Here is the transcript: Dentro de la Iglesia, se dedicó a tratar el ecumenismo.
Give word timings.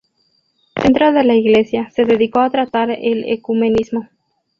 Dentro 0.83 1.13
de 1.13 1.23
la 1.23 1.35
Iglesia, 1.35 1.91
se 1.91 2.05
dedicó 2.05 2.39
a 2.39 2.49
tratar 2.49 2.89
el 2.89 3.23
ecumenismo. 3.31 4.09